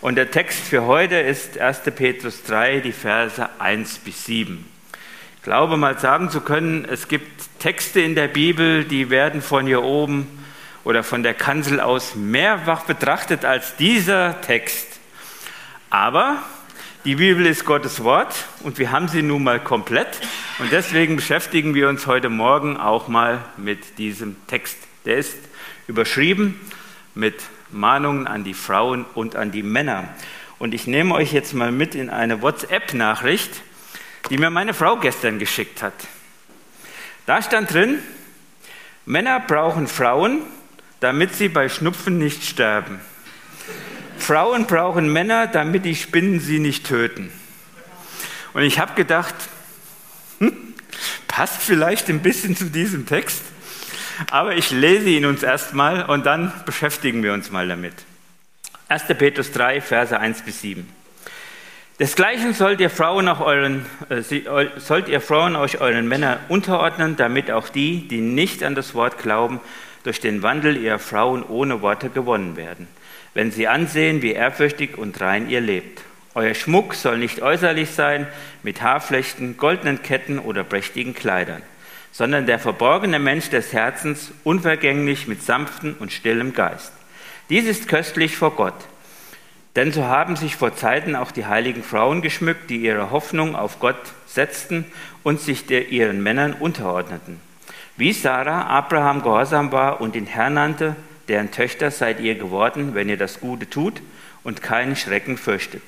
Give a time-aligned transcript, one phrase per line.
[0.00, 1.80] Und der Text für heute ist 1.
[1.94, 4.64] Petrus 3, die Verse 1 bis 7.
[5.36, 7.28] Ich glaube mal sagen zu können, es gibt
[7.58, 10.26] Texte in der Bibel, die werden von hier oben
[10.84, 14.86] oder von der Kanzel aus mehrfach betrachtet als dieser Text.
[15.90, 16.42] Aber
[17.04, 20.20] die Bibel ist Gottes Wort und wir haben sie nun mal komplett
[20.60, 24.78] und deswegen beschäftigen wir uns heute Morgen auch mal mit diesem Text.
[25.04, 25.36] Der ist
[25.88, 26.58] überschrieben
[27.14, 27.34] mit
[27.72, 30.08] Mahnungen an die Frauen und an die Männer.
[30.58, 33.62] Und ich nehme euch jetzt mal mit in eine WhatsApp-Nachricht,
[34.28, 35.94] die mir meine Frau gestern geschickt hat.
[37.26, 37.98] Da stand drin,
[39.06, 40.42] Männer brauchen Frauen,
[41.00, 43.00] damit sie bei Schnupfen nicht sterben.
[44.18, 47.32] Frauen brauchen Männer, damit die Spinnen sie nicht töten.
[48.52, 49.34] Und ich habe gedacht,
[50.38, 50.74] hm,
[51.26, 53.42] passt vielleicht ein bisschen zu diesem Text.
[54.30, 57.94] Aber ich lese ihn uns erstmal und dann beschäftigen wir uns mal damit.
[58.88, 59.04] 1.
[59.18, 60.88] Petrus 3, Verse 1 bis 7.
[61.98, 64.22] Desgleichen sollt ihr Frauen, auch euren, äh,
[64.78, 69.18] sollt ihr Frauen euch euren Männern unterordnen, damit auch die, die nicht an das Wort
[69.18, 69.60] glauben,
[70.02, 72.88] durch den Wandel ihrer Frauen ohne Worte gewonnen werden,
[73.34, 76.02] wenn sie ansehen, wie ehrfürchtig und rein ihr lebt.
[76.34, 78.26] Euer Schmuck soll nicht äußerlich sein,
[78.62, 81.62] mit Haarflechten, goldenen Ketten oder prächtigen Kleidern
[82.12, 86.92] sondern der verborgene Mensch des Herzens, unvergänglich mit sanftem und stillem Geist.
[87.48, 88.74] Dies ist köstlich vor Gott.
[89.76, 93.78] Denn so haben sich vor Zeiten auch die heiligen Frauen geschmückt, die ihre Hoffnung auf
[93.78, 94.84] Gott setzten
[95.22, 97.40] und sich der, ihren Männern unterordneten.
[97.96, 100.96] Wie Sarah Abraham gehorsam war und den Herrn nannte,
[101.28, 104.02] deren Töchter seid ihr geworden, wenn ihr das Gute tut
[104.42, 105.82] und keinen Schrecken fürchtet.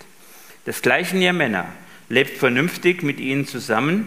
[0.66, 1.66] Desgleichen ihr Männer,
[2.08, 4.06] lebt vernünftig mit ihnen zusammen,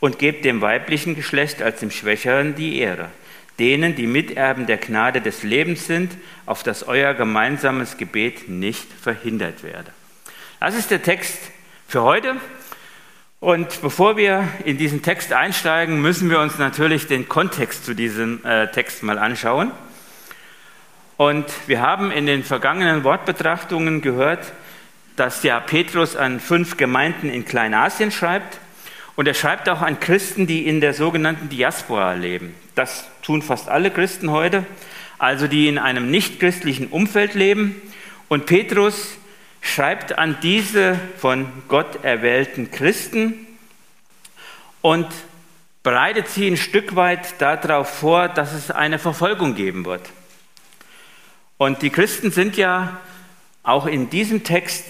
[0.00, 3.10] und gebt dem weiblichen Geschlecht als dem Schwächeren die Ehre,
[3.58, 9.62] denen, die Miterben der Gnade des Lebens sind, auf dass euer gemeinsames Gebet nicht verhindert
[9.62, 9.92] werde.
[10.58, 11.38] Das ist der Text
[11.86, 12.36] für heute.
[13.38, 18.44] Und bevor wir in diesen Text einsteigen, müssen wir uns natürlich den Kontext zu diesem
[18.44, 19.70] äh, Text mal anschauen.
[21.16, 24.52] Und wir haben in den vergangenen Wortbetrachtungen gehört,
[25.16, 28.58] dass ja Petrus an fünf Gemeinden in Kleinasien schreibt
[29.16, 32.54] und er schreibt auch an Christen, die in der sogenannten Diaspora leben.
[32.74, 34.64] Das tun fast alle Christen heute,
[35.18, 37.80] also die in einem nichtchristlichen Umfeld leben.
[38.28, 39.18] Und Petrus
[39.60, 43.46] schreibt an diese von Gott erwählten Christen
[44.80, 45.06] und
[45.82, 50.08] bereitet sie ein Stück weit darauf vor, dass es eine Verfolgung geben wird.
[51.58, 53.00] Und die Christen sind ja
[53.62, 54.86] auch in diesem Text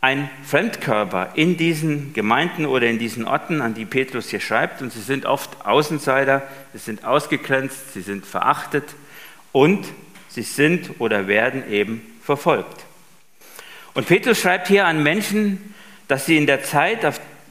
[0.00, 4.80] ein Fremdkörper in diesen Gemeinden oder in diesen Orten, an die Petrus hier schreibt.
[4.80, 8.84] Und sie sind oft Außenseiter, sie sind ausgegrenzt, sie sind verachtet
[9.52, 9.86] und
[10.28, 12.84] sie sind oder werden eben verfolgt.
[13.92, 15.74] Und Petrus schreibt hier an Menschen,
[16.08, 17.00] dass sie in der Zeit,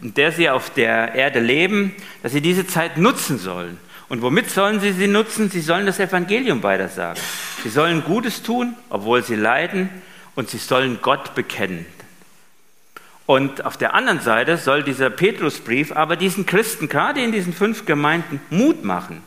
[0.01, 3.77] in der sie auf der Erde leben, dass sie diese Zeit nutzen sollen.
[4.07, 5.51] Und womit sollen sie sie nutzen?
[5.51, 7.21] Sie sollen das Evangelium weitersagen.
[7.61, 9.89] Sie sollen Gutes tun, obwohl sie leiden,
[10.35, 11.85] und sie sollen Gott bekennen.
[13.29, 17.85] Und auf der anderen Seite soll dieser Petrusbrief aber diesen Christen, gerade in diesen fünf
[17.85, 19.22] Gemeinden, Mut machen.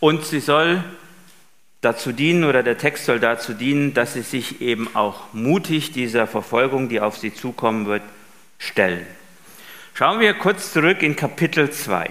[0.00, 0.82] Und sie soll
[1.82, 6.26] dazu dienen, oder der Text soll dazu dienen, dass sie sich eben auch mutig dieser
[6.26, 8.00] Verfolgung, die auf sie zukommen wird,
[8.58, 9.06] stellen.
[9.92, 12.08] Schauen wir kurz zurück in Kapitel 2.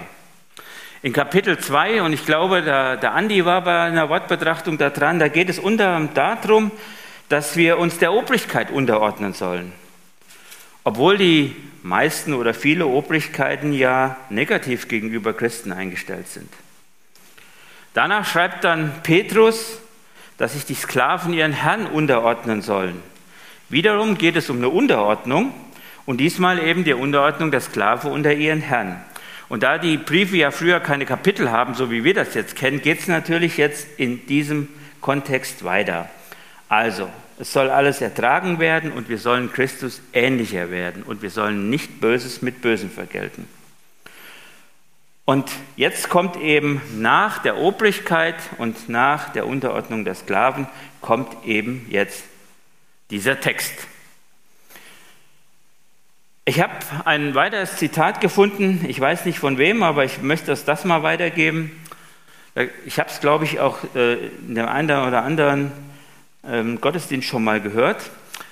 [1.02, 5.18] In Kapitel 2, und ich glaube, der, der Andi war bei einer Wortbetrachtung da dran,
[5.18, 6.70] da geht es unter anderem darum,
[7.28, 9.72] dass wir uns der Obrigkeit unterordnen sollen.
[10.90, 16.52] Obwohl die meisten oder viele Obrigkeiten ja negativ gegenüber Christen eingestellt sind.
[17.94, 19.78] Danach schreibt dann Petrus,
[20.36, 23.00] dass sich die Sklaven ihren Herrn unterordnen sollen.
[23.68, 25.54] Wiederum geht es um eine Unterordnung
[26.06, 29.00] und diesmal eben die Unterordnung der Sklave unter ihren Herrn.
[29.48, 32.82] Und da die Briefe ja früher keine Kapitel haben, so wie wir das jetzt kennen,
[32.82, 34.66] geht es natürlich jetzt in diesem
[35.00, 36.10] Kontext weiter.
[36.68, 37.08] Also,
[37.40, 42.00] es soll alles ertragen werden und wir sollen Christus ähnlicher werden und wir sollen nicht
[42.00, 43.48] Böses mit Bösem vergelten.
[45.24, 50.66] Und jetzt kommt eben nach der Obrigkeit und nach der Unterordnung der Sklaven,
[51.00, 52.24] kommt eben jetzt
[53.10, 53.72] dieser Text.
[56.44, 60.84] Ich habe ein weiteres Zitat gefunden, ich weiß nicht von wem, aber ich möchte das
[60.84, 61.80] mal weitergeben.
[62.84, 65.70] Ich habe es, glaube ich, auch äh, in dem einen oder anderen
[66.44, 68.10] ähm, Gottesdienst schon mal gehört.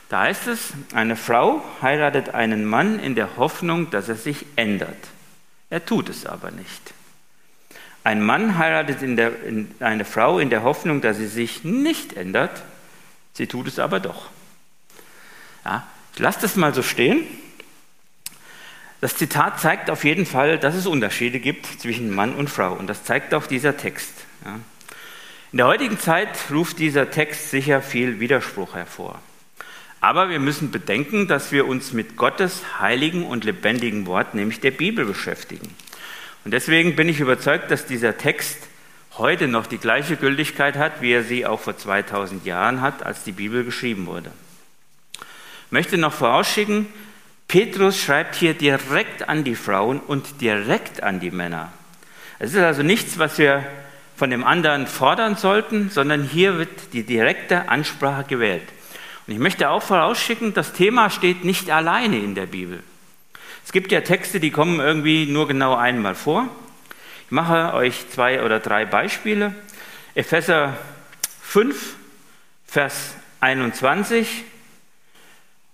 [0.09, 4.97] Da heißt es, eine Frau heiratet einen Mann in der Hoffnung, dass er sich ändert.
[5.71, 6.95] Er tut es aber nicht.
[8.05, 12.15] Ein Mann heiratet in der, in eine Frau in der Hoffnung, dass sie sich nicht
[12.15, 12.63] ändert.
[13.35, 14.31] Sie tut es aber doch.
[15.65, 17.27] Ja, ich lasse das mal so stehen.
[19.01, 22.73] Das Zitat zeigt auf jeden Fall, dass es Unterschiede gibt zwischen Mann und Frau.
[22.73, 24.13] Und das zeigt auch dieser Text.
[24.45, 24.59] Ja.
[25.51, 29.19] In der heutigen Zeit ruft dieser Text sicher viel Widerspruch hervor.
[29.99, 34.73] Aber wir müssen bedenken, dass wir uns mit Gottes heiligen und lebendigen Wort, nämlich der
[34.73, 35.75] Bibel, beschäftigen.
[36.45, 38.59] Und deswegen bin ich überzeugt, dass dieser Text
[39.17, 43.25] heute noch die gleiche Gültigkeit hat, wie er sie auch vor 2000 Jahren hat, als
[43.25, 44.31] die Bibel geschrieben wurde.
[45.15, 46.87] Ich möchte noch vorausschicken,
[47.49, 51.73] Petrus schreibt hier direkt an die Frauen und direkt an die Männer.
[52.39, 53.65] Es ist also nichts, was wir
[54.19, 58.65] von dem anderen fordern sollten, sondern hier wird die direkte Ansprache gewählt.
[59.29, 62.83] Und ich möchte auch vorausschicken, das Thema steht nicht alleine in der Bibel.
[63.65, 66.49] Es gibt ja Texte, die kommen irgendwie nur genau einmal vor.
[67.27, 69.55] Ich mache euch zwei oder drei Beispiele.
[70.17, 70.77] Epheser
[71.43, 71.95] 5,
[72.67, 74.43] Vers 21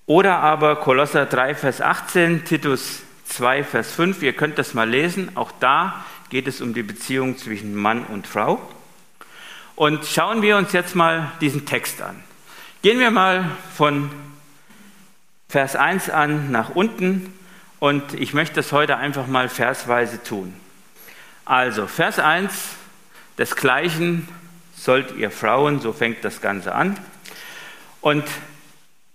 [0.05, 4.23] oder aber Kolosser 3, Vers 18, Titus 2, Vers 5.
[4.23, 5.35] Ihr könnt das mal lesen.
[5.35, 8.60] Auch da geht es um die Beziehung zwischen Mann und Frau.
[9.76, 12.25] Und schauen wir uns jetzt mal diesen Text an.
[12.82, 14.10] Gehen wir mal von
[15.48, 17.32] Vers 1 an nach unten
[17.78, 20.52] und ich möchte das heute einfach mal versweise tun.
[21.44, 22.52] Also, Vers 1,
[23.38, 24.26] desgleichen
[24.76, 26.98] sollt ihr Frauen, so fängt das Ganze an.
[28.00, 28.25] Und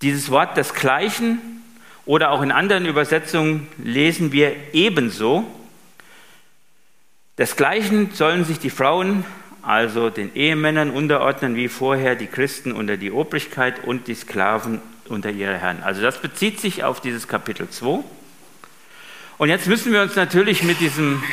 [0.02, 1.42] dieses Wort desgleichen
[2.06, 5.59] oder auch in anderen Übersetzungen lesen wir ebenso.
[7.40, 9.24] Desgleichen sollen sich die Frauen
[9.62, 15.30] also den Ehemännern unterordnen, wie vorher die Christen unter die Obrigkeit und die Sklaven unter
[15.30, 15.82] ihre Herren.
[15.82, 18.04] Also das bezieht sich auf dieses Kapitel 2.
[19.38, 21.24] Und jetzt müssen wir uns natürlich mit diesem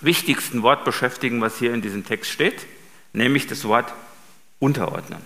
[0.00, 2.66] wichtigsten Wort beschäftigen, was hier in diesem Text steht,
[3.12, 3.92] nämlich das Wort
[4.60, 5.20] unterordnen.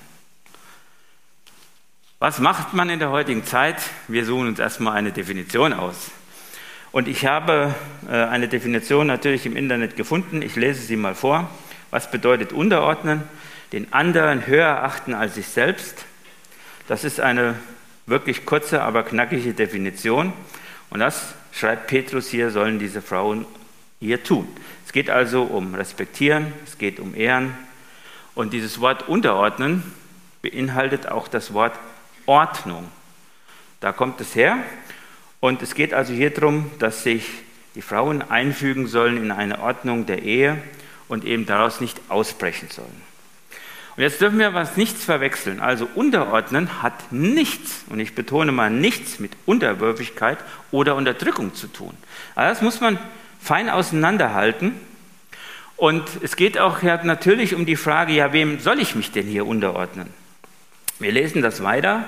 [2.20, 3.82] Was macht man in der heutigen Zeit?
[4.08, 6.10] Wir suchen uns erstmal eine Definition aus.
[6.94, 7.74] Und ich habe
[8.08, 10.42] äh, eine Definition natürlich im Internet gefunden.
[10.42, 11.50] Ich lese sie mal vor.
[11.90, 13.24] Was bedeutet unterordnen?
[13.72, 16.04] Den anderen höher achten als sich selbst.
[16.86, 17.56] Das ist eine
[18.06, 20.32] wirklich kurze, aber knackige Definition.
[20.88, 23.44] Und das, schreibt Petrus hier, sollen diese Frauen
[23.98, 24.46] hier tun.
[24.86, 27.58] Es geht also um Respektieren, es geht um Ehren.
[28.36, 29.82] Und dieses Wort unterordnen
[30.42, 31.76] beinhaltet auch das Wort
[32.26, 32.86] Ordnung.
[33.80, 34.58] Da kommt es her.
[35.44, 37.26] Und es geht also hier darum, dass sich
[37.74, 40.56] die Frauen einfügen sollen in eine Ordnung der Ehe
[41.06, 43.02] und eben daraus nicht ausbrechen sollen.
[43.94, 45.60] Und jetzt dürfen wir was nichts verwechseln.
[45.60, 50.38] Also unterordnen hat nichts, und ich betone mal nichts mit Unterwürfigkeit
[50.70, 51.92] oder Unterdrückung zu tun.
[52.34, 52.98] Also das muss man
[53.38, 54.72] fein auseinanderhalten.
[55.76, 59.46] Und es geht auch natürlich um die Frage, ja, wem soll ich mich denn hier
[59.46, 60.08] unterordnen?
[60.98, 62.06] Wir lesen das weiter.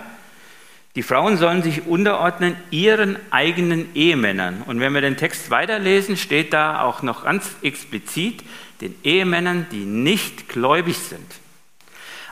[0.96, 4.62] Die Frauen sollen sich unterordnen ihren eigenen Ehemännern.
[4.64, 8.42] Und wenn wir den Text weiterlesen, steht da auch noch ganz explizit,
[8.80, 11.34] den Ehemännern, die nicht gläubig sind.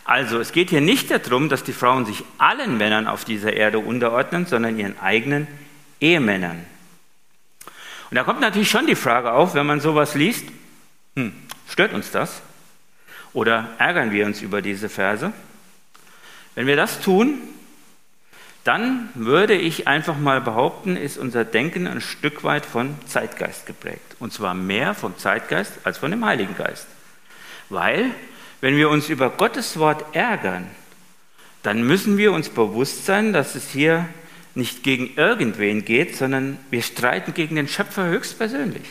[0.06, 3.78] Also es geht hier nicht darum, dass die Frauen sich allen Männern auf dieser Erde
[3.78, 5.46] unterordnen, sondern ihren eigenen
[6.00, 6.64] Ehemännern.
[8.10, 10.46] Und da kommt natürlich schon die Frage auf, wenn man sowas liest,
[11.16, 11.32] hm,
[11.68, 12.40] stört uns das?
[13.34, 15.32] Oder ärgern wir uns über diese Verse?
[16.54, 17.38] Wenn wir das tun,
[18.64, 24.16] dann würde ich einfach mal behaupten, ist unser Denken ein Stück weit von Zeitgeist geprägt.
[24.18, 26.86] Und zwar mehr vom Zeitgeist als von dem Heiligen Geist.
[27.68, 28.10] Weil,
[28.62, 30.66] wenn wir uns über Gottes Wort ärgern,
[31.62, 34.08] dann müssen wir uns bewusst sein, dass es hier
[34.54, 38.88] nicht gegen irgendwen geht, sondern wir streiten gegen den Schöpfer höchstpersönlich.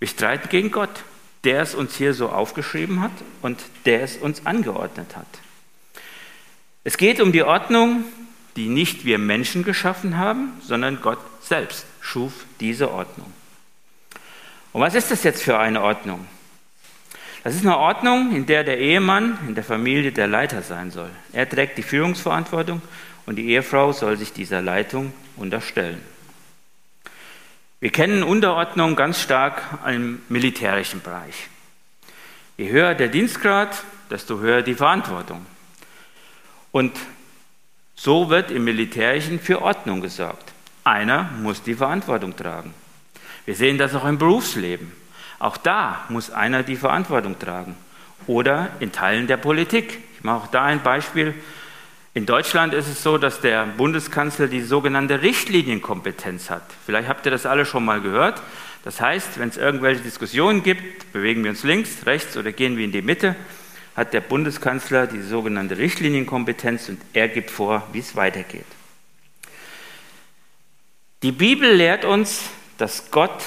[0.00, 1.04] Wir streiten gegen Gott,
[1.44, 3.12] der es uns hier so aufgeschrieben hat
[3.42, 5.26] und der es uns angeordnet hat.
[6.82, 8.04] Es geht um die Ordnung,
[8.56, 13.32] die nicht wir Menschen geschaffen haben, sondern Gott selbst schuf diese Ordnung.
[14.72, 16.26] Und was ist das jetzt für eine Ordnung?
[17.44, 21.10] Das ist eine Ordnung, in der der Ehemann in der Familie der Leiter sein soll.
[21.32, 22.82] Er trägt die Führungsverantwortung
[23.24, 26.00] und die Ehefrau soll sich dieser Leitung unterstellen.
[27.78, 31.48] Wir kennen Unterordnung ganz stark im militärischen Bereich.
[32.56, 35.44] Je höher der Dienstgrad, desto höher die Verantwortung.
[36.72, 36.92] Und
[38.06, 40.52] so wird im Militärischen für Ordnung gesorgt.
[40.84, 42.72] Einer muss die Verantwortung tragen.
[43.46, 44.92] Wir sehen das auch im Berufsleben.
[45.40, 47.74] Auch da muss einer die Verantwortung tragen.
[48.28, 49.98] Oder in Teilen der Politik.
[50.16, 51.34] Ich mache auch da ein Beispiel.
[52.14, 56.62] In Deutschland ist es so, dass der Bundeskanzler die sogenannte Richtlinienkompetenz hat.
[56.86, 58.40] Vielleicht habt ihr das alle schon mal gehört.
[58.84, 62.84] Das heißt, wenn es irgendwelche Diskussionen gibt, bewegen wir uns links, rechts oder gehen wir
[62.84, 63.34] in die Mitte,
[63.96, 68.66] hat der Bundeskanzler die sogenannte Richtlinienkompetenz und er gibt vor, wie es weitergeht.
[71.22, 73.42] Die Bibel lehrt uns, dass Gott,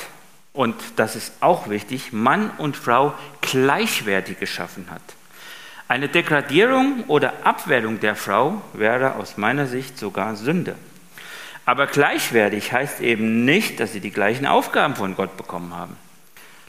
[0.54, 5.04] und das ist auch wichtig, Mann und Frau gleichwertig geschaffen hat.
[5.88, 10.76] Eine Degradierung oder Abwertung der Frau wäre aus meiner Sicht sogar Sünde.
[11.66, 15.96] Aber gleichwertig heißt eben nicht, dass sie die gleichen Aufgaben von Gott bekommen haben.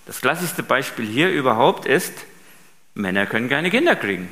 [0.04, 2.12] Das klassischste Beispiel hier überhaupt ist,
[2.94, 4.28] Männer können keine Kinder kriegen,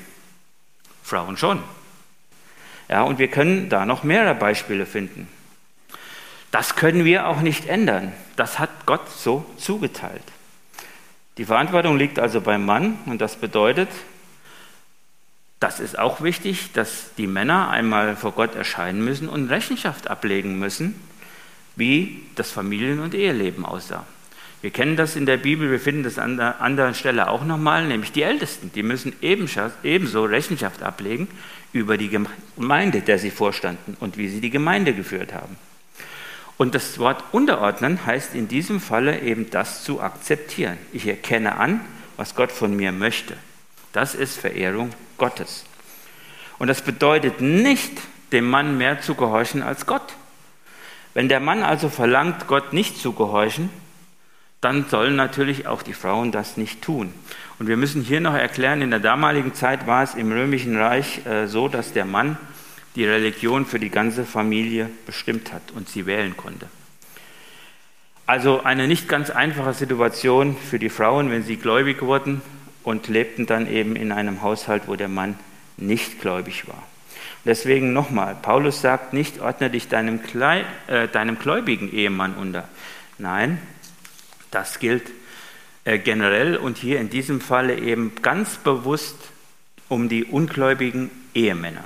[1.02, 1.62] Frauen schon.
[2.88, 5.28] Ja, und wir können da noch mehrere Beispiele finden.
[6.50, 8.12] Das können wir auch nicht ändern.
[8.36, 10.22] Das hat Gott so zugeteilt.
[11.36, 13.88] Die Verantwortung liegt also beim Mann und das bedeutet,
[15.60, 20.58] das ist auch wichtig, dass die Männer einmal vor Gott erscheinen müssen und Rechenschaft ablegen
[20.58, 21.00] müssen,
[21.76, 24.06] wie das Familien- und Eheleben aussah.
[24.60, 27.86] Wir kennen das in der Bibel, wir finden das an der anderen Stelle auch nochmal,
[27.86, 28.72] nämlich die Ältesten.
[28.74, 31.28] Die müssen ebenso Rechenschaft ablegen
[31.72, 35.56] über die Gemeinde, der sie vorstanden und wie sie die Gemeinde geführt haben.
[36.56, 40.76] Und das Wort unterordnen heißt in diesem Falle eben das zu akzeptieren.
[40.92, 41.80] Ich erkenne an,
[42.16, 43.36] was Gott von mir möchte.
[43.92, 45.64] Das ist Verehrung Gottes.
[46.58, 47.92] Und das bedeutet nicht,
[48.32, 50.14] dem Mann mehr zu gehorchen als Gott.
[51.14, 53.70] Wenn der Mann also verlangt, Gott nicht zu gehorchen,
[54.60, 57.12] dann sollen natürlich auch die Frauen das nicht tun.
[57.58, 61.24] Und wir müssen hier noch erklären, in der damaligen Zeit war es im römischen Reich
[61.26, 62.36] äh, so, dass der Mann
[62.96, 66.66] die Religion für die ganze Familie bestimmt hat und sie wählen konnte.
[68.26, 72.42] Also eine nicht ganz einfache Situation für die Frauen, wenn sie gläubig wurden
[72.82, 75.38] und lebten dann eben in einem Haushalt, wo der Mann
[75.76, 76.82] nicht gläubig war.
[77.44, 82.68] Deswegen nochmal, Paulus sagt nicht, ordne dich deinem, Klei, äh, deinem gläubigen Ehemann unter.
[83.16, 83.58] Nein,
[84.50, 85.10] das gilt
[85.84, 89.16] äh, generell und hier in diesem Falle eben ganz bewusst
[89.88, 91.84] um die ungläubigen Ehemänner.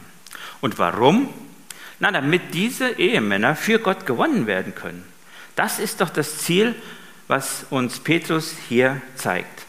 [0.60, 1.28] Und warum?
[2.00, 5.04] Na, damit diese Ehemänner für Gott gewonnen werden können.
[5.54, 6.74] Das ist doch das Ziel,
[7.28, 9.64] was uns Petrus hier zeigt.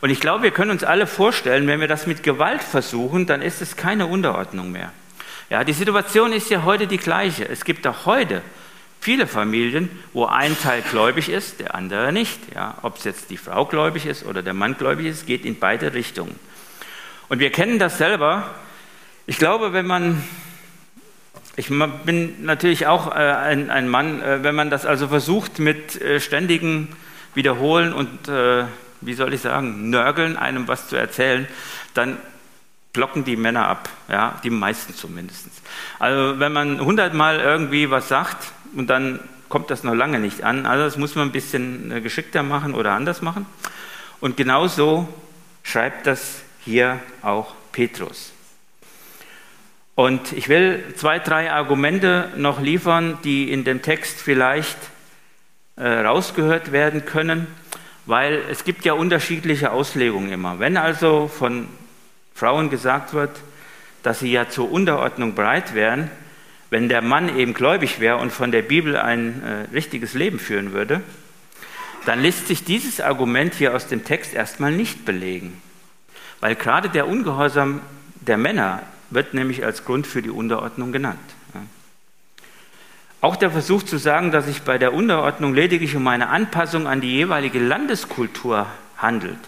[0.00, 3.42] Und ich glaube, wir können uns alle vorstellen, wenn wir das mit Gewalt versuchen, dann
[3.42, 4.92] ist es keine Unterordnung mehr.
[5.50, 7.46] Ja, die Situation ist ja heute die gleiche.
[7.48, 8.42] Es gibt auch heute
[9.00, 12.38] viele Familien, wo ein Teil gläubig ist, der andere nicht.
[12.54, 15.58] Ja, Ob es jetzt die Frau gläubig ist oder der Mann gläubig ist, geht in
[15.58, 16.38] beide Richtungen.
[17.28, 18.54] Und wir kennen das selber,
[19.26, 20.22] ich glaube, wenn man,
[21.56, 26.00] ich bin natürlich auch äh, ein, ein Mann, äh, wenn man das also versucht mit
[26.00, 26.88] äh, ständigen
[27.34, 28.28] Wiederholen und,
[29.02, 31.46] wie soll ich sagen, Nörgeln, einem was zu erzählen,
[31.94, 32.18] dann
[32.92, 35.46] blocken die Männer ab, ja, die meisten zumindest.
[36.00, 40.66] Also wenn man hundertmal irgendwie was sagt und dann kommt das noch lange nicht an,
[40.66, 43.46] also das muss man ein bisschen geschickter machen oder anders machen.
[44.20, 45.08] Und genauso
[45.62, 48.32] schreibt das hier auch Petrus.
[49.94, 54.78] Und ich will zwei, drei Argumente noch liefern, die in dem Text vielleicht
[55.76, 57.46] äh, rausgehört werden können,
[58.06, 60.58] weil es gibt ja unterschiedliche Auslegungen immer.
[60.58, 61.68] Wenn also von
[62.34, 63.30] Frauen gesagt wird,
[64.02, 66.10] dass sie ja zur Unterordnung bereit wären,
[66.70, 70.72] wenn der Mann eben gläubig wäre und von der Bibel ein äh, richtiges Leben führen
[70.72, 71.02] würde,
[72.06, 75.60] dann lässt sich dieses Argument hier aus dem Text erstmal nicht belegen.
[76.40, 77.80] Weil gerade der Ungehorsam
[78.20, 81.18] der Männer wird nämlich als Grund für die Unterordnung genannt.
[83.20, 87.02] Auch der Versuch zu sagen, dass sich bei der Unterordnung lediglich um eine Anpassung an
[87.02, 89.38] die jeweilige Landeskultur handelt,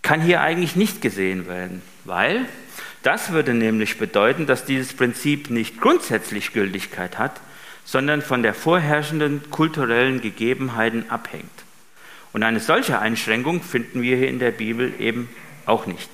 [0.00, 2.46] kann hier eigentlich nicht gesehen werden, weil
[3.02, 7.40] das würde nämlich bedeuten, dass dieses Prinzip nicht grundsätzlich Gültigkeit hat,
[7.84, 11.50] sondern von der vorherrschenden kulturellen Gegebenheiten abhängt.
[12.32, 15.28] Und eine solche Einschränkung finden wir hier in der Bibel eben
[15.66, 16.08] auch nicht.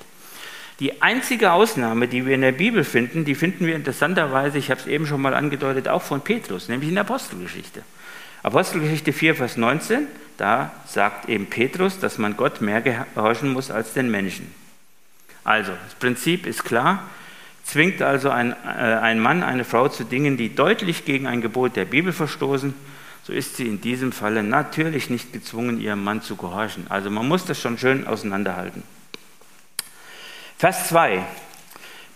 [0.79, 4.79] Die einzige Ausnahme, die wir in der Bibel finden, die finden wir interessanterweise, ich habe
[4.79, 7.81] es eben schon mal angedeutet, auch von Petrus, nämlich in der Apostelgeschichte.
[8.43, 13.93] Apostelgeschichte 4, Vers 19, da sagt eben Petrus, dass man Gott mehr gehorchen muss als
[13.93, 14.53] den Menschen.
[15.47, 17.03] Also, das Prinzip ist klar,
[17.63, 21.77] zwingt also ein, äh, ein Mann eine Frau zu Dingen, die deutlich gegen ein Gebot
[21.77, 22.73] der Bibel verstoßen,
[23.23, 26.85] so ist sie in diesem Falle natürlich nicht gezwungen, ihrem Mann zu gehorchen.
[26.89, 28.83] Also man muss das schon schön auseinanderhalten.
[30.57, 31.23] Vers 2.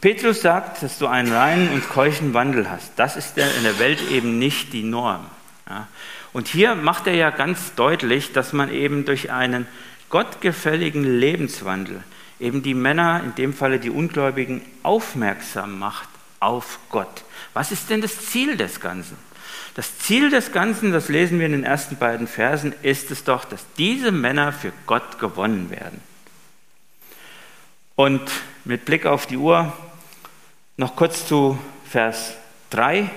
[0.02, 2.92] Petrus sagt, dass du einen reinen und keuchen Wandel hast.
[2.98, 5.26] Das ist in der Welt eben nicht die Norm.
[5.70, 5.88] Ja.
[6.34, 9.68] Und hier macht er ja ganz deutlich, dass man eben durch einen
[10.10, 12.04] gottgefälligen Lebenswandel
[12.42, 17.24] eben die Männer, in dem Falle die Ungläubigen, aufmerksam macht auf Gott.
[17.54, 19.16] Was ist denn das Ziel des Ganzen?
[19.76, 23.46] Das Ziel des Ganzen, das lesen wir in den ersten beiden Versen, ist es doch,
[23.46, 26.02] dass diese Männer für Gott gewonnen werden.
[27.96, 28.22] Und
[28.66, 29.72] mit Blick auf die Uhr
[30.78, 31.58] noch kurz zu
[31.90, 32.34] Vers
[32.72, 33.10] 3.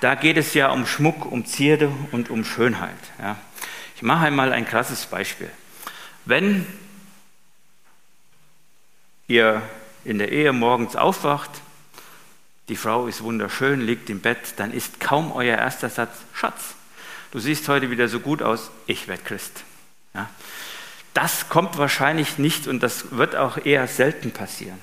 [0.00, 2.90] Da geht es ja um Schmuck, um Zierde und um Schönheit.
[3.20, 3.36] Ja.
[3.96, 5.50] Ich mache einmal ein krasses Beispiel.
[6.24, 6.66] Wenn
[9.28, 9.62] ihr
[10.04, 11.50] in der Ehe morgens aufwacht,
[12.68, 16.74] die Frau ist wunderschön, liegt im Bett, dann ist kaum euer erster Satz, Schatz,
[17.30, 19.64] du siehst heute wieder so gut aus, ich werde Christ.
[20.14, 20.28] Ja.
[21.14, 24.78] Das kommt wahrscheinlich nicht und das wird auch eher selten passieren.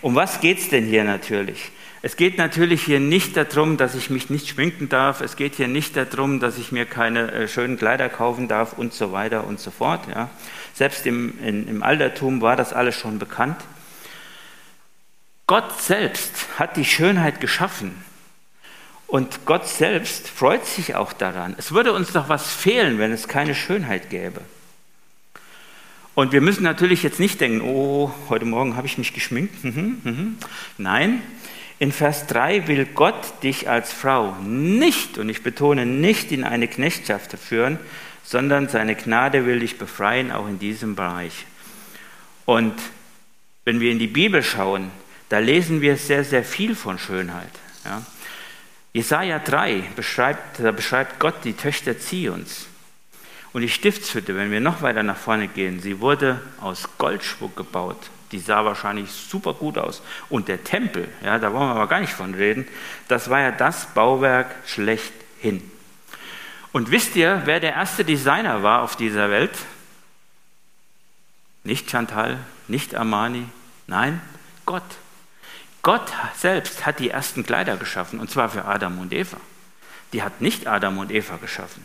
[0.00, 1.70] Um was geht es denn hier natürlich?
[2.00, 5.20] Es geht natürlich hier nicht darum, dass ich mich nicht schminken darf.
[5.20, 8.92] Es geht hier nicht darum, dass ich mir keine äh, schönen Kleider kaufen darf und
[8.92, 10.02] so weiter und so fort.
[10.14, 10.30] Ja.
[10.74, 13.56] Selbst im, in, im Altertum war das alles schon bekannt.
[15.48, 18.04] Gott selbst hat die Schönheit geschaffen.
[19.08, 21.54] Und Gott selbst freut sich auch daran.
[21.58, 24.42] Es würde uns doch was fehlen, wenn es keine Schönheit gäbe.
[26.18, 29.62] Und wir müssen natürlich jetzt nicht denken, oh, heute Morgen habe ich mich geschminkt.
[29.62, 30.36] Mhm, mhm.
[30.76, 31.22] Nein,
[31.78, 36.66] in Vers 3 will Gott dich als Frau nicht, und ich betone nicht, in eine
[36.66, 37.78] Knechtschaft führen,
[38.24, 41.46] sondern seine Gnade will dich befreien, auch in diesem Bereich.
[42.46, 42.74] Und
[43.64, 44.90] wenn wir in die Bibel schauen,
[45.28, 47.52] da lesen wir sehr, sehr viel von Schönheit.
[47.84, 48.04] Ja.
[48.92, 52.66] Jesaja 3 beschreibt, da beschreibt Gott die Töchter Zions.
[53.52, 58.10] Und die Stiftshütte, wenn wir noch weiter nach vorne gehen, sie wurde aus Goldschmuck gebaut.
[58.32, 60.02] Die sah wahrscheinlich super gut aus.
[60.28, 62.68] Und der Tempel, ja, da wollen wir aber gar nicht von reden,
[63.08, 65.62] das war ja das Bauwerk schlechthin.
[66.72, 69.56] Und wisst ihr, wer der erste Designer war auf dieser Welt?
[71.64, 73.46] Nicht Chantal, nicht Armani,
[73.86, 74.20] nein,
[74.66, 74.84] Gott.
[75.82, 79.38] Gott selbst hat die ersten Kleider geschaffen, und zwar für Adam und Eva.
[80.12, 81.84] Die hat nicht Adam und Eva geschaffen.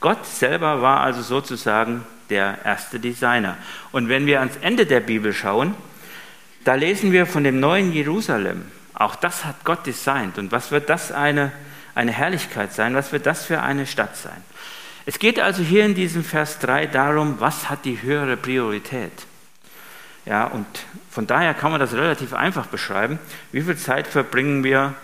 [0.00, 3.56] Gott selber war also sozusagen der erste Designer.
[3.90, 5.74] Und wenn wir ans Ende der Bibel schauen,
[6.64, 8.70] da lesen wir von dem neuen Jerusalem.
[8.94, 10.38] Auch das hat Gott designt.
[10.38, 11.52] Und was wird das eine,
[11.94, 12.94] eine Herrlichkeit sein?
[12.94, 14.42] Was wird das für eine Stadt sein?
[15.06, 19.12] Es geht also hier in diesem Vers 3 darum, was hat die höhere Priorität?
[20.26, 20.66] Ja, und
[21.10, 23.18] von daher kann man das relativ einfach beschreiben.
[23.50, 24.94] Wie viel Zeit verbringen wir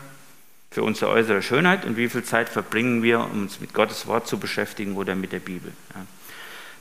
[0.75, 4.27] für unsere äußere Schönheit und wie viel Zeit verbringen wir, um uns mit Gottes Wort
[4.27, 5.73] zu beschäftigen oder mit der Bibel.
[5.95, 6.05] Ja.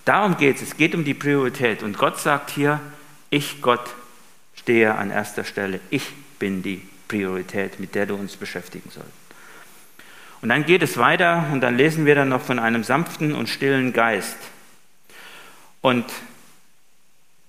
[0.04, 0.64] Darum geht es.
[0.64, 1.84] Es geht um die Priorität.
[1.84, 2.80] Und Gott sagt hier,
[3.30, 3.94] ich, Gott,
[4.56, 5.80] stehe an erster Stelle.
[5.92, 9.12] Ich bin die Priorität, mit der du uns beschäftigen sollst.
[10.42, 13.48] Und dann geht es weiter und dann lesen wir dann noch von einem sanften und
[13.48, 14.38] stillen Geist.
[15.82, 16.06] Und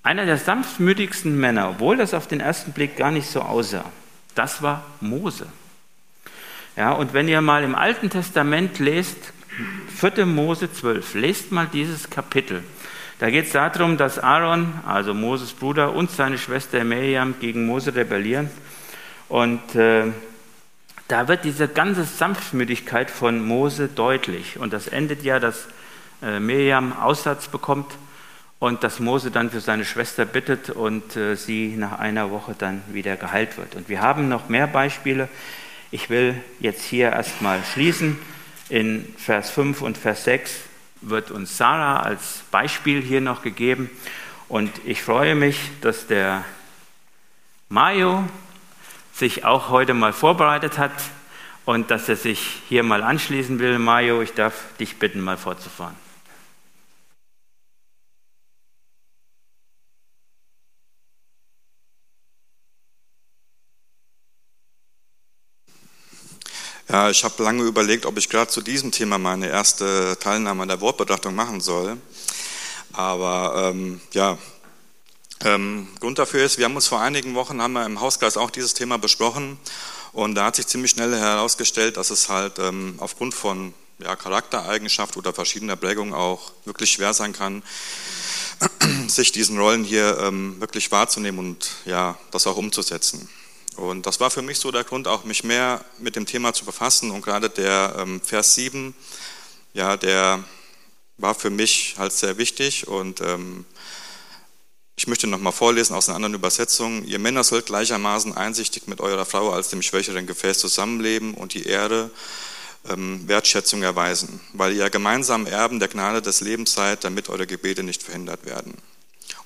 [0.03, 3.91] einer der sanftmütigsten Männer, obwohl das auf den ersten Blick gar nicht so aussah,
[4.35, 5.47] das war Mose.
[6.77, 9.33] Ja, und wenn ihr mal im Alten Testament lest,
[9.95, 10.27] 4.
[10.27, 12.65] Mose 12, lest mal dieses Kapitel.
[13.21, 17.95] Da geht es darum, dass Aaron, also Moses Bruder, und seine Schwester Miriam gegen Mose
[17.95, 18.51] rebellieren.
[19.29, 20.07] Und äh,
[21.07, 24.59] da wird diese ganze Sanftmütigkeit von Mose deutlich.
[24.59, 25.69] Und das endet ja, dass
[26.23, 27.93] äh, Miriam Aussatz bekommt
[28.59, 32.83] und dass Mose dann für seine Schwester bittet und äh, sie nach einer Woche dann
[32.91, 33.77] wieder geheilt wird.
[33.77, 35.29] Und wir haben noch mehr Beispiele.
[35.91, 38.19] Ich will jetzt hier erstmal schließen.
[38.69, 40.53] In Vers 5 und Vers 6
[41.01, 43.91] wird uns Sarah als Beispiel hier noch gegeben.
[44.49, 46.45] Und ich freue mich, dass der
[47.69, 48.25] Mayo
[49.13, 50.93] sich auch heute mal vorbereitet hat
[51.65, 53.79] und dass er sich hier mal anschließen will.
[53.79, 56.04] Mayo, ich darf dich bitten, mal fortzufahren.
[67.11, 70.81] Ich habe lange überlegt, ob ich gerade zu diesem Thema meine erste Teilnahme an der
[70.81, 71.97] Wortbetrachtung machen soll.
[72.93, 74.39] Aber ähm, ja,
[75.45, 78.51] ähm, Grund dafür ist, wir haben uns vor einigen Wochen haben wir im Hauskreis auch
[78.51, 79.59] dieses Thema besprochen
[80.13, 85.17] und da hat sich ziemlich schnell herausgestellt, dass es halt ähm, aufgrund von ja, Charaktereigenschaft
[85.17, 87.63] oder verschiedener Prägungen auch wirklich schwer sein kann,
[89.09, 93.29] sich diesen Rollen hier ähm, wirklich wahrzunehmen und ja, das auch umzusetzen.
[93.77, 96.65] Und das war für mich so der Grund, auch mich mehr mit dem Thema zu
[96.65, 97.11] befassen.
[97.11, 98.95] Und gerade der ähm, Vers 7,
[99.73, 100.45] ja, der
[101.17, 102.87] war für mich halt sehr wichtig.
[102.89, 103.65] Und ähm,
[104.97, 107.05] ich möchte nochmal vorlesen aus einer anderen Übersetzung.
[107.05, 111.65] Ihr Männer sollt gleichermaßen einsichtig mit eurer Frau als dem schwächeren Gefäß zusammenleben und die
[111.65, 112.11] Ehre,
[112.89, 117.83] ähm, Wertschätzung erweisen, weil ihr gemeinsam Erben der Gnade des Lebens seid, damit eure Gebete
[117.83, 118.75] nicht verhindert werden.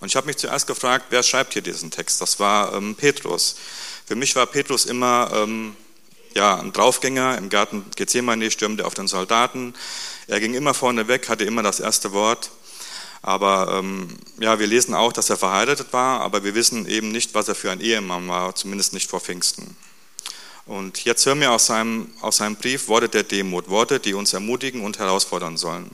[0.01, 2.21] Und ich habe mich zuerst gefragt, wer schreibt hier diesen Text?
[2.21, 3.57] Das war ähm, Petrus.
[4.09, 5.77] Für mich war Petrus immer ähm,
[6.35, 7.37] ja, ein Draufgänger.
[7.37, 9.75] Im Garten Gethsemane stürmte auf den Soldaten.
[10.29, 12.51] Er ging immer vorne weg, hatte immer das erste Wort.
[13.21, 14.09] Aber ähm,
[14.41, 17.55] ja, wir lesen auch, dass er verheiratet war, aber wir wissen eben nicht, was er
[17.55, 19.77] für ein Ehemann war, zumindest nicht vor Pfingsten.
[20.65, 24.33] Und jetzt hören wir aus seinem, aus seinem Brief Worte der Demut, Worte, die uns
[24.33, 25.91] ermutigen und herausfordern sollen.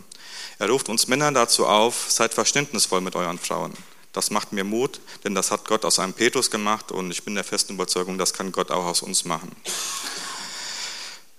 [0.61, 3.73] Er ruft uns Männer dazu auf, seid verständnisvoll mit euren Frauen.
[4.15, 7.35] Das macht mir Mut, denn das hat Gott aus einem Petrus gemacht und ich bin
[7.35, 9.51] der festen Überzeugung, das kann Gott auch aus uns machen.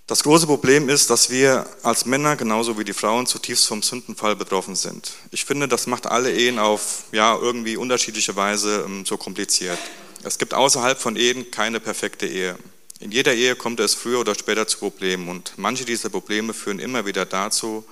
[0.08, 4.36] Das große Problem ist, dass wir als Männer genauso wie die Frauen zutiefst vom Sündenfall
[4.36, 5.14] betroffen sind.
[5.32, 9.80] Ich finde, das macht alle Ehen auf ja, irgendwie unterschiedliche Weise ähm, so kompliziert.
[10.24, 12.56] Es gibt außerhalb von Ehen keine perfekte Ehe.
[13.00, 16.80] In jeder Ehe kommt es früher oder später zu Problemen und manche dieser Probleme führen
[16.80, 17.84] immer wieder dazu,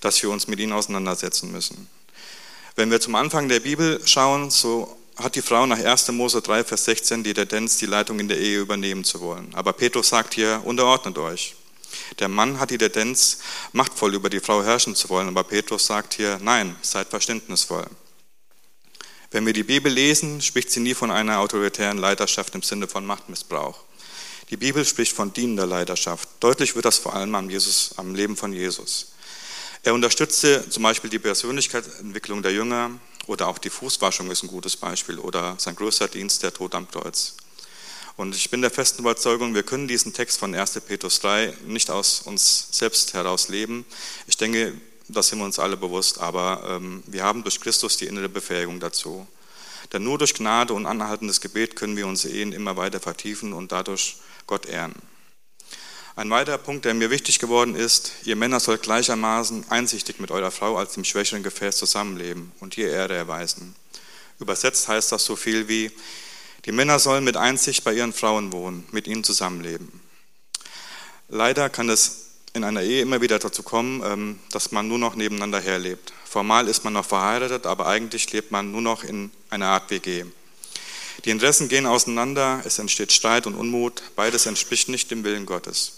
[0.00, 1.88] dass wir uns mit ihnen auseinandersetzen müssen.
[2.78, 6.12] Wenn wir zum Anfang der Bibel schauen, so hat die Frau nach 1.
[6.12, 9.52] Mose 3, Vers 16 die Tendenz, die Leitung in der Ehe übernehmen zu wollen.
[9.54, 11.56] Aber Petrus sagt hier, unterordnet euch.
[12.20, 13.40] Der Mann hat die Tendenz,
[13.72, 17.84] machtvoll über die Frau herrschen zu wollen, aber Petrus sagt hier, nein, seid verständnisvoll.
[19.32, 23.04] Wenn wir die Bibel lesen, spricht sie nie von einer autoritären Leiterschaft im Sinne von
[23.04, 23.80] Machtmissbrauch.
[24.50, 26.28] Die Bibel spricht von dienender Leiterschaft.
[26.38, 29.14] Deutlich wird das vor allem am, Jesus, am Leben von Jesus.
[29.82, 32.90] Er unterstützte zum Beispiel die Persönlichkeitsentwicklung der Jünger,
[33.28, 36.90] oder auch die Fußwaschung ist ein gutes Beispiel oder sein größter Dienst, der Tod am
[36.90, 37.36] Kreuz.
[38.16, 40.80] Und ich bin der festen Überzeugung, wir können diesen Text von 1.
[40.80, 43.84] Petrus 3 nicht aus uns selbst heraus leben.
[44.26, 44.72] Ich denke,
[45.08, 48.80] das sind wir uns alle bewusst, aber ähm, wir haben durch Christus die innere Befähigung
[48.80, 49.26] dazu.
[49.92, 53.72] Denn nur durch Gnade und anhaltendes Gebet können wir unsere Ehen immer weiter vertiefen und
[53.72, 54.94] dadurch Gott ehren.
[56.18, 60.50] Ein weiterer Punkt, der mir wichtig geworden ist, ihr Männer sollt gleichermaßen einsichtig mit eurer
[60.50, 63.76] Frau als dem schwächeren Gefäß zusammenleben und ihr Ehre erweisen.
[64.40, 65.92] Übersetzt heißt das so viel wie,
[66.64, 70.00] die Männer sollen mit Einsicht bei ihren Frauen wohnen, mit ihnen zusammenleben.
[71.28, 75.14] Leider kann es in einer Ehe immer wieder dazu kommen, ähm, dass man nur noch
[75.14, 76.12] nebeneinander herlebt.
[76.24, 80.24] Formal ist man noch verheiratet, aber eigentlich lebt man nur noch in einer Art WG.
[81.24, 85.97] Die Interessen gehen auseinander, es entsteht Streit und Unmut, beides entspricht nicht dem Willen Gottes.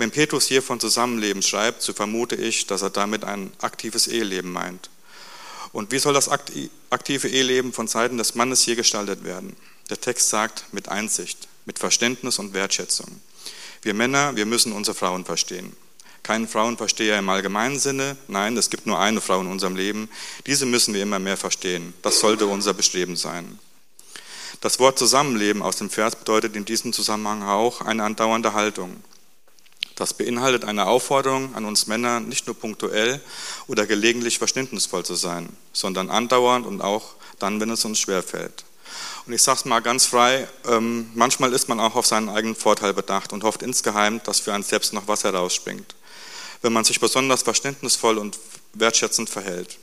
[0.00, 4.50] Wenn Petrus hier von Zusammenleben schreibt, so vermute ich, dass er damit ein aktives Eheleben
[4.50, 4.88] meint.
[5.72, 9.54] Und wie soll das aktive Eheleben von Seiten des Mannes hier gestaltet werden?
[9.90, 13.20] Der Text sagt mit Einsicht, mit Verständnis und Wertschätzung.
[13.82, 15.76] Wir Männer, wir müssen unsere Frauen verstehen.
[16.22, 20.08] Keinen Frauenversteher im allgemeinen Sinne, nein, es gibt nur eine Frau in unserem Leben.
[20.46, 21.92] Diese müssen wir immer mehr verstehen.
[22.00, 23.58] Das sollte unser Bestreben sein.
[24.62, 29.04] Das Wort Zusammenleben aus dem Vers bedeutet in diesem Zusammenhang auch eine andauernde Haltung.
[30.00, 33.20] Das beinhaltet eine Aufforderung an uns Männer, nicht nur punktuell
[33.66, 38.64] oder gelegentlich verständnisvoll zu sein, sondern andauernd und auch dann, wenn es uns schwerfällt.
[39.26, 42.56] Und ich sage es mal ganz frei, ähm, manchmal ist man auch auf seinen eigenen
[42.56, 45.94] Vorteil bedacht und hofft insgeheim, dass für einen selbst noch was herausspringt,
[46.62, 48.38] wenn man sich besonders verständnisvoll und
[48.72, 49.76] wertschätzend verhält.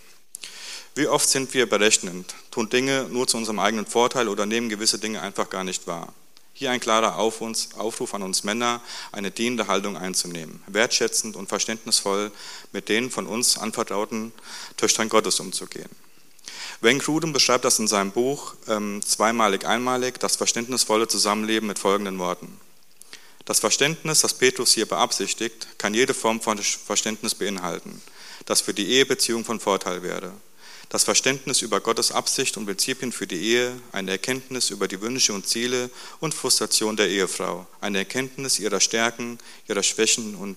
[0.95, 4.97] Wie oft sind wir berechnend, tun Dinge nur zu unserem eigenen Vorteil oder nehmen gewisse
[4.97, 6.11] Dinge einfach gar nicht wahr.
[6.59, 12.31] Hier ein klarer Aufruf an uns Männer, eine dienende Haltung einzunehmen, wertschätzend und verständnisvoll
[12.71, 14.31] mit den von uns anvertrauten
[14.75, 15.89] Töchtern Gottes umzugehen.
[16.81, 22.17] Wayne Grudem beschreibt das in seinem Buch ähm, Zweimalig, einmalig, das verständnisvolle Zusammenleben mit folgenden
[22.17, 22.59] Worten.
[23.45, 28.01] Das Verständnis, das Petrus hier beabsichtigt, kann jede Form von Verständnis beinhalten,
[28.47, 30.33] das für die Ehebeziehung von Vorteil wäre
[30.89, 35.33] das Verständnis über Gottes Absicht und Prinzipien für die Ehe, eine Erkenntnis über die Wünsche
[35.33, 40.55] und Ziele und Frustration der Ehefrau, eine Erkenntnis ihrer Stärken, ihrer Schwächen und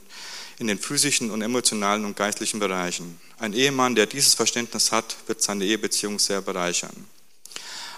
[0.59, 3.19] in den physischen und emotionalen und geistlichen Bereichen.
[3.39, 7.07] Ein Ehemann, der dieses Verständnis hat, wird seine Ehebeziehung sehr bereichern.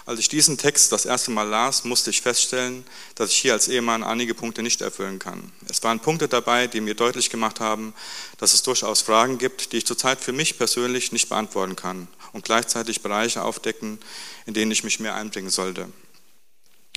[0.05, 2.83] Als ich diesen Text das erste Mal las, musste ich feststellen,
[3.15, 5.51] dass ich hier als Ehemann einige Punkte nicht erfüllen kann.
[5.69, 7.93] Es waren Punkte dabei, die mir deutlich gemacht haben,
[8.37, 12.43] dass es durchaus Fragen gibt, die ich zurzeit für mich persönlich nicht beantworten kann und
[12.43, 13.99] gleichzeitig Bereiche aufdecken,
[14.45, 15.87] in denen ich mich mehr einbringen sollte.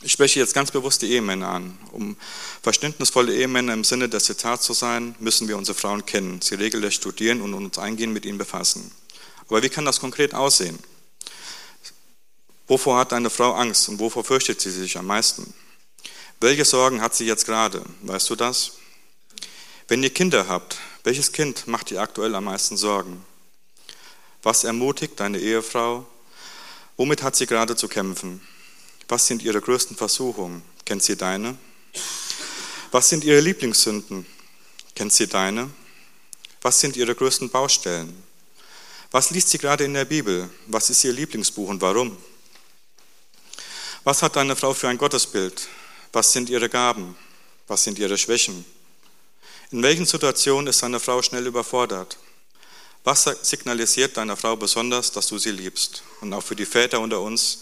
[0.03, 1.79] Ich spreche jetzt ganz bewusst die Ehemänner an.
[1.93, 2.17] Um
[2.63, 7.01] verständnisvolle Ehemänner im Sinne des Zitats zu sein, müssen wir unsere Frauen kennen, sie regelrecht
[7.01, 8.91] studieren und uns eingehend mit ihnen befassen.
[9.49, 10.79] Aber wie kann das konkret aussehen?
[12.67, 15.55] Wovor hat eine Frau Angst und wovor fürchtet sie sich am meisten?
[16.41, 17.83] Welche Sorgen hat sie jetzt gerade?
[18.03, 18.73] Weißt du das?
[19.89, 23.25] Wenn ihr Kinder habt, welches Kind macht dir aktuell am meisten Sorgen?
[24.47, 26.07] Was ermutigt deine Ehefrau?
[26.97, 28.41] Womit hat sie gerade zu kämpfen?
[29.09, 30.63] Was sind ihre größten Versuchungen?
[30.85, 31.59] Kennt sie deine?
[32.93, 34.25] Was sind ihre Lieblingssünden?
[34.95, 35.69] Kennt sie deine?
[36.63, 38.23] Was sind ihre größten Baustellen?
[39.11, 40.49] Was liest sie gerade in der Bibel?
[40.69, 42.17] Was ist ihr Lieblingsbuch und warum?
[44.05, 45.67] Was hat deine Frau für ein Gottesbild?
[46.13, 47.17] Was sind ihre Gaben?
[47.67, 48.65] Was sind ihre Schwächen?
[49.73, 52.17] In welchen Situationen ist deine Frau schnell überfordert?
[53.07, 56.03] Was signalisiert deiner Frau besonders, dass du sie liebst?
[56.23, 57.59] Und auch für die Väter unter uns,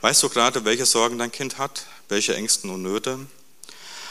[0.00, 3.20] weißt du gerade, welche Sorgen dein Kind hat, welche Ängsten und Nöte?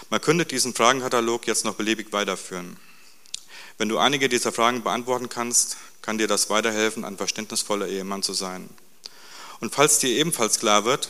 [0.10, 2.78] Man könnte diesen Fragenkatalog jetzt noch beliebig weiterführen.
[3.80, 8.32] Wenn du einige dieser Fragen beantworten kannst, kann dir das weiterhelfen, ein verständnisvoller Ehemann zu
[8.32, 8.70] sein.
[9.60, 11.10] Und falls dir ebenfalls klar wird,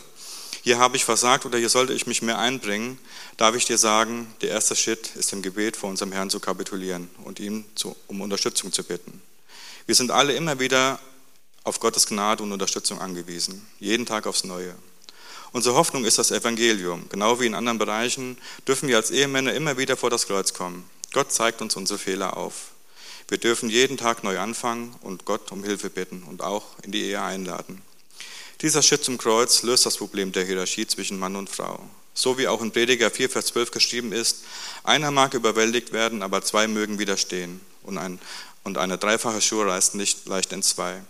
[0.63, 2.97] hier habe ich versagt oder hier sollte ich mich mehr einbringen,
[3.37, 7.11] darf ich dir sagen, der erste Schritt ist im Gebet vor unserem Herrn zu kapitulieren
[7.25, 7.63] und ihm
[8.07, 9.21] um Unterstützung zu bitten.
[9.91, 10.99] Wir sind alle immer wieder
[11.65, 14.73] auf Gottes Gnade und Unterstützung angewiesen, jeden Tag aufs Neue.
[15.51, 17.09] Unsere Hoffnung ist das Evangelium.
[17.09, 20.89] Genau wie in anderen Bereichen dürfen wir als Ehemänner immer wieder vor das Kreuz kommen.
[21.11, 22.71] Gott zeigt uns unsere Fehler auf.
[23.27, 27.01] Wir dürfen jeden Tag neu anfangen und Gott um Hilfe bitten und auch in die
[27.01, 27.81] Ehe einladen.
[28.61, 31.83] Dieser Schritt zum Kreuz löst das Problem der Hierarchie zwischen Mann und Frau.
[32.13, 34.45] So wie auch in Prediger 4, Vers 12 geschrieben ist,
[34.85, 37.59] einer mag überwältigt werden, aber zwei mögen widerstehen.
[37.83, 38.19] Und, ein,
[38.63, 41.01] und eine dreifache Schuhe reißt nicht leicht in zwei.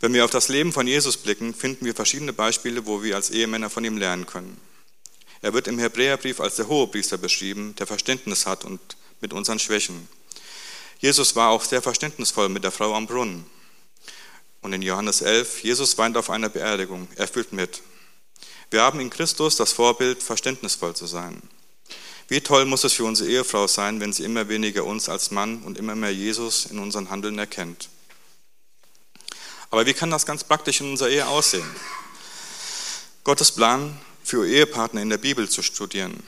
[0.00, 3.30] Wenn wir auf das Leben von Jesus blicken, finden wir verschiedene Beispiele, wo wir als
[3.30, 4.60] Ehemänner von ihm lernen können.
[5.42, 8.80] Er wird im Hebräerbrief als der Hohepriester beschrieben, der Verständnis hat und
[9.20, 10.08] mit unseren Schwächen.
[10.98, 13.44] Jesus war auch sehr verständnisvoll mit der Frau am Brunnen.
[14.60, 17.82] Und in Johannes 11, Jesus weint auf einer Beerdigung, er fühlt mit.
[18.70, 21.42] Wir haben in Christus das Vorbild, verständnisvoll zu sein.
[22.28, 25.62] Wie toll muss es für unsere Ehefrau sein, wenn sie immer weniger uns als Mann
[25.62, 27.88] und immer mehr Jesus in unseren Handeln erkennt.
[29.70, 31.68] Aber wie kann das ganz praktisch in unserer Ehe aussehen?
[33.24, 36.22] Gottes Plan für Ehepartner in der Bibel zu studieren.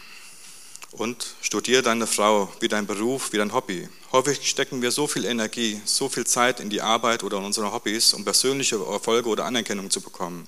[0.93, 3.89] Und studiere deine Frau wie dein Beruf, wie dein Hobby.
[4.13, 7.73] Häufig stecken wir so viel Energie, so viel Zeit in die Arbeit oder in unsere
[7.73, 10.47] Hobbys, um persönliche Erfolge oder Anerkennung zu bekommen.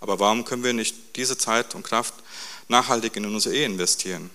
[0.00, 2.14] Aber warum können wir nicht diese Zeit und Kraft
[2.68, 4.30] nachhaltig in unsere Ehe investieren?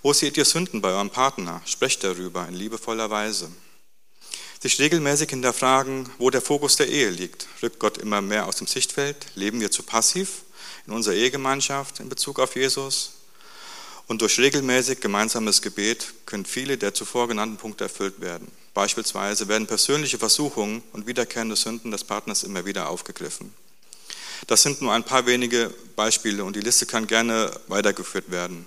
[0.00, 1.60] Wo seht ihr Sünden bei eurem Partner?
[1.64, 3.50] Sprecht darüber in liebevoller Weise.
[4.60, 7.48] Sich regelmäßig hinterfragen, wo der Fokus der Ehe liegt.
[7.62, 9.26] Rückt Gott immer mehr aus dem Sichtfeld?
[9.34, 10.42] Leben wir zu passiv
[10.86, 13.14] in unserer Ehegemeinschaft in Bezug auf Jesus?
[14.06, 18.50] Und durch regelmäßig gemeinsames Gebet können viele der zuvor genannten Punkte erfüllt werden.
[18.74, 23.52] Beispielsweise werden persönliche Versuchungen und wiederkehrende Sünden des Partners immer wieder aufgegriffen.
[24.46, 28.66] Das sind nur ein paar wenige Beispiele und die Liste kann gerne weitergeführt werden.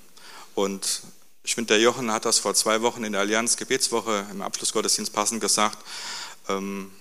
[0.54, 1.04] Und
[1.44, 5.12] ich finde, der Jochen hat das vor zwei Wochen in der Allianz Gebetswoche im Abschlussgottesdienst
[5.12, 5.78] passend gesagt.
[6.50, 6.92] Ähm,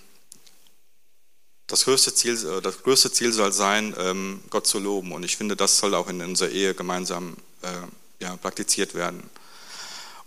[1.66, 5.12] das größte, Ziel, äh, das größte Ziel soll sein, ähm, Gott zu loben.
[5.12, 9.22] Und ich finde, das soll auch in unserer Ehe gemeinsam äh, ja, praktiziert werden.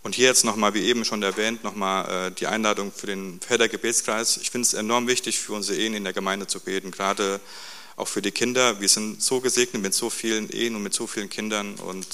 [0.02, 4.36] Und hier jetzt nochmal, wie eben schon erwähnt, nochmal äh, die Einladung für den Vätergebetskreis.
[4.36, 7.40] Ich finde es enorm wichtig, für unsere Ehen in der Gemeinde zu beten, gerade
[7.96, 8.80] auch für die Kinder.
[8.80, 11.76] Wir sind so gesegnet mit so vielen Ehen und mit so vielen Kindern.
[11.76, 12.06] Und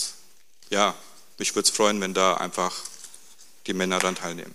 [0.71, 0.95] ja,
[1.40, 2.72] mich würde es freuen, wenn da einfach
[3.66, 4.55] die Männer daran teilnehmen.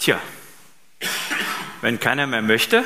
[0.00, 0.18] Tja,
[1.82, 2.84] wenn keiner mehr möchte,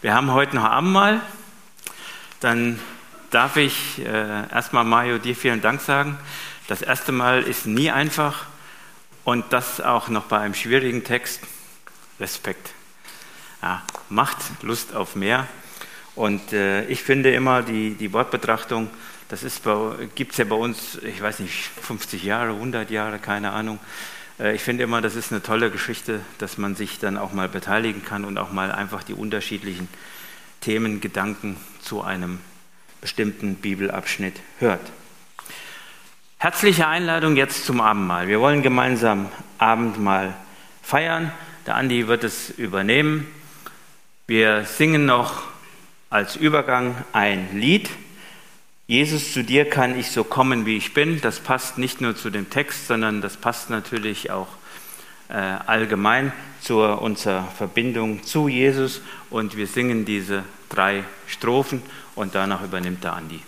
[0.00, 1.20] wir haben heute noch Abendmahl,
[2.40, 2.80] dann
[3.30, 6.16] darf ich äh, erstmal Mario dir vielen Dank sagen.
[6.66, 8.46] Das erste Mal ist nie einfach
[9.24, 11.42] und das auch noch bei einem schwierigen Text.
[12.18, 12.70] Respekt.
[13.60, 15.46] Ja, macht Lust auf mehr.
[16.14, 18.88] Und äh, ich finde immer, die, die Wortbetrachtung,
[19.28, 19.44] das
[20.14, 23.78] gibt es ja bei uns, ich weiß nicht, 50 Jahre, 100 Jahre, keine Ahnung.
[24.42, 27.48] Äh, ich finde immer, das ist eine tolle Geschichte, dass man sich dann auch mal
[27.48, 29.88] beteiligen kann und auch mal einfach die unterschiedlichen
[30.60, 32.40] Themen, Gedanken zu einem
[33.00, 34.80] bestimmten Bibelabschnitt hört.
[36.38, 38.28] Herzliche Einladung jetzt zum Abendmahl.
[38.28, 39.28] Wir wollen gemeinsam
[39.58, 40.34] Abendmahl
[40.82, 41.32] feiern.
[41.66, 43.28] Der Andi wird es übernehmen.
[44.26, 45.44] Wir singen noch
[46.10, 47.90] als Übergang ein Lied.
[48.92, 51.18] Jesus, zu dir kann ich so kommen, wie ich bin.
[51.22, 54.48] Das passt nicht nur zu dem Text, sondern das passt natürlich auch
[55.30, 59.00] äh, allgemein zu unserer Verbindung zu Jesus.
[59.30, 61.80] Und wir singen diese drei Strophen
[62.16, 63.40] und danach übernimmt der Andi.